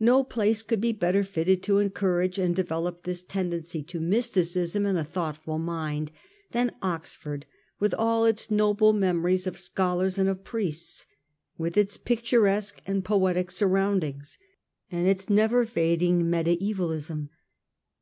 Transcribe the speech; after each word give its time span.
No 0.00 0.24
place 0.24 0.62
could 0.62 0.80
be 0.80 0.92
better 0.92 1.22
fitted 1.22 1.62
to 1.64 1.80
en 1.80 1.90
courage 1.90 2.38
and 2.38 2.56
develop, 2.56 3.02
this 3.02 3.22
tendency 3.22 3.82
to 3.82 4.00
mysticism 4.00 4.86
in 4.86 4.96
a 4.96 5.04
thoughtful 5.04 5.58
mind, 5.58 6.10
than 6.52 6.74
Oxford 6.80 7.44
with 7.78 7.92
all 7.92 8.24
its 8.24 8.50
noble 8.50 8.94
memories 8.94 9.46
of 9.46 9.58
scholars 9.58 10.16
and 10.16 10.30
of 10.30 10.44
priests; 10.44 11.04
with 11.58 11.76
its 11.76 11.98
pictu 11.98 12.40
resque 12.40 12.78
and 12.86 13.04
poetic 13.04 13.50
surroundings, 13.50 14.38
and 14.90 15.06
its 15.06 15.28
never 15.28 15.66
fading 15.66 16.22
medievalism. 16.30 17.28